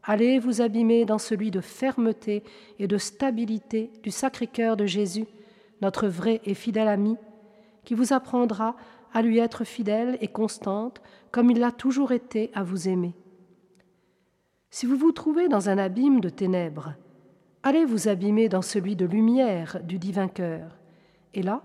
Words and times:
allez 0.03 0.37
vous 0.37 0.61
abîmer 0.61 1.05
dans 1.05 1.17
celui 1.17 1.49
de 1.49 1.59
fermeté 1.59 2.43
et 2.77 2.85
de 2.85 2.99
stabilité 2.99 3.89
du 4.03 4.11
Sacré-Cœur 4.11 4.77
de 4.77 4.85
Jésus, 4.85 5.25
notre 5.81 6.07
vrai 6.07 6.39
et 6.45 6.53
fidèle 6.53 6.87
ami, 6.87 7.17
qui 7.83 7.95
vous 7.95 8.13
apprendra 8.13 8.75
à 9.11 9.23
lui 9.23 9.39
être 9.39 9.63
fidèle 9.63 10.19
et 10.21 10.27
constante 10.27 11.01
comme 11.31 11.49
il 11.49 11.57
l'a 11.57 11.71
toujours 11.71 12.11
été 12.11 12.51
à 12.53 12.61
vous 12.61 12.87
aimer. 12.87 13.15
Si 14.69 14.85
vous 14.85 14.97
vous 14.97 15.13
trouvez 15.13 15.47
dans 15.47 15.67
un 15.67 15.79
abîme 15.79 16.19
de 16.19 16.29
ténèbres, 16.29 16.93
allez 17.63 17.85
vous 17.85 18.07
abîmer 18.07 18.49
dans 18.49 18.61
celui 18.61 18.95
de 18.95 19.07
lumière 19.07 19.79
du 19.83 19.97
divin 19.97 20.27
cœur. 20.27 20.77
Et 21.33 21.41
là, 21.41 21.63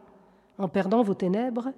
en 0.58 0.68
perdant 0.68 1.02
vos 1.02 1.14
ténèbres, 1.14 1.72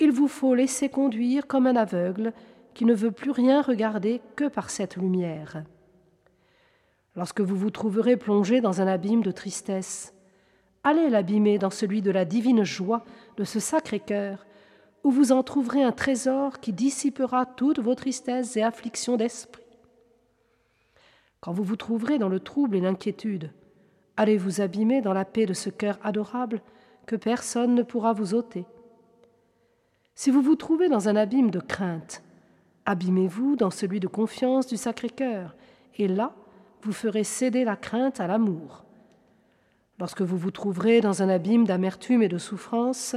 il 0.00 0.10
vous 0.10 0.28
faut 0.28 0.54
laisser 0.54 0.88
conduire 0.88 1.46
comme 1.46 1.66
un 1.66 1.76
aveugle 1.76 2.32
qui 2.74 2.84
ne 2.84 2.94
veut 2.94 3.12
plus 3.12 3.30
rien 3.30 3.62
regarder 3.62 4.20
que 4.36 4.48
par 4.48 4.70
cette 4.70 4.96
lumière. 4.96 5.64
Lorsque 7.14 7.40
vous 7.40 7.56
vous 7.56 7.70
trouverez 7.70 8.16
plongé 8.16 8.60
dans 8.60 8.80
un 8.80 8.86
abîme 8.86 9.22
de 9.22 9.30
tristesse, 9.30 10.14
allez 10.82 11.10
l'abîmer 11.10 11.58
dans 11.58 11.70
celui 11.70 12.00
de 12.02 12.10
la 12.10 12.24
divine 12.24 12.64
joie 12.64 13.04
de 13.36 13.44
ce 13.44 13.60
sacré 13.60 14.00
cœur, 14.00 14.46
où 15.04 15.10
vous 15.10 15.32
en 15.32 15.42
trouverez 15.42 15.82
un 15.82 15.92
trésor 15.92 16.60
qui 16.60 16.72
dissipera 16.72 17.44
toutes 17.44 17.80
vos 17.80 17.94
tristesses 17.94 18.56
et 18.56 18.62
afflictions 18.62 19.16
d'esprit. 19.16 19.62
Quand 21.40 21.52
vous 21.52 21.64
vous 21.64 21.76
trouverez 21.76 22.18
dans 22.18 22.28
le 22.28 22.40
trouble 22.40 22.76
et 22.76 22.80
l'inquiétude, 22.80 23.52
allez 24.16 24.36
vous 24.36 24.60
abîmer 24.60 25.02
dans 25.02 25.12
la 25.12 25.24
paix 25.24 25.44
de 25.44 25.54
ce 25.54 25.70
cœur 25.70 25.98
adorable 26.02 26.62
que 27.06 27.16
personne 27.16 27.74
ne 27.74 27.82
pourra 27.82 28.12
vous 28.12 28.34
ôter. 28.34 28.64
Si 30.14 30.30
vous 30.30 30.42
vous 30.42 30.56
trouvez 30.56 30.88
dans 30.88 31.08
un 31.08 31.16
abîme 31.16 31.50
de 31.50 31.60
crainte, 31.60 32.22
abîmez-vous 32.84 33.56
dans 33.56 33.70
celui 33.70 34.00
de 34.00 34.08
confiance 34.08 34.66
du 34.66 34.76
Sacré-Cœur, 34.76 35.56
et 35.96 36.08
là, 36.08 36.32
vous 36.82 36.92
ferez 36.92 37.24
céder 37.24 37.64
la 37.64 37.76
crainte 37.76 38.20
à 38.20 38.26
l'amour. 38.26 38.84
Lorsque 39.98 40.22
vous 40.22 40.36
vous 40.36 40.50
trouverez 40.50 41.00
dans 41.00 41.22
un 41.22 41.28
abîme 41.28 41.64
d'amertume 41.64 42.22
et 42.22 42.28
de 42.28 42.38
souffrance, 42.38 43.16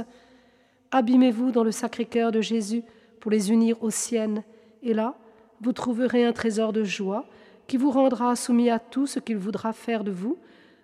abîmez-vous 0.90 1.50
dans 1.50 1.64
le 1.64 1.72
Sacré-Cœur 1.72 2.32
de 2.32 2.40
Jésus 2.40 2.82
pour 3.20 3.30
les 3.30 3.50
unir 3.50 3.82
aux 3.82 3.90
siennes, 3.90 4.42
et 4.82 4.94
là, 4.94 5.16
vous 5.60 5.72
trouverez 5.72 6.24
un 6.24 6.32
trésor 6.32 6.72
de 6.72 6.84
joie 6.84 7.26
qui 7.66 7.76
vous 7.76 7.90
rendra 7.90 8.36
soumis 8.36 8.70
à 8.70 8.78
tout 8.78 9.06
ce 9.06 9.18
qu'il 9.18 9.36
voudra 9.36 9.72
faire 9.72 10.04
de 10.04 10.12
vous, 10.12 10.38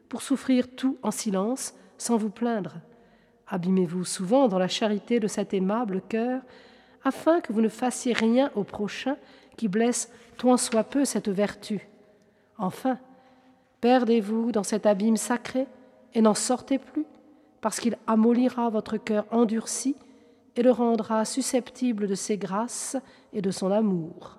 pour 0.09 0.23
souffrir 0.23 0.75
tout 0.75 0.99
en 1.03 1.11
silence, 1.11 1.75
sans 1.97 2.17
vous 2.17 2.31
plaindre. 2.31 2.75
Abîmez-vous 3.53 4.07
souvent 4.07 4.49
dans 4.49 4.59
la 4.59 4.67
charité 4.67 5.21
de 5.21 5.27
cet 5.27 5.53
aimable 5.53 6.01
cœur, 6.09 6.41
afin 7.05 7.43
que 7.43 7.53
vous 7.53 7.61
ne 7.61 7.69
fassiez 7.69 8.15
rien 8.15 8.51
au 8.55 8.65
prochain 8.65 9.17
qui 9.59 9.69
blesse 9.69 10.11
tant 10.39 10.57
soit 10.57 10.85
peu 10.85 11.05
cette 11.05 11.29
vertu. 11.29 11.87
Enfin, 12.57 12.99
perdez-vous 13.83 14.53
dans 14.53 14.63
cet 14.63 14.87
abîme 14.87 15.19
sacré 15.19 15.67
et 16.15 16.23
n'en 16.23 16.33
sortez 16.33 16.79
plus, 16.79 17.05
parce 17.61 17.79
qu'il 17.79 17.99
amollira 18.07 18.71
votre 18.71 18.97
cœur 18.97 19.27
endurci 19.31 19.97
et 20.57 20.63
le 20.63 20.71
rendra 20.71 21.27
susceptible 21.27 22.09
de 22.09 22.15
ses 22.15 22.39
grâces 22.39 22.97
et 23.35 23.43
de 23.43 23.51
son 23.51 23.71
amour. 23.71 24.39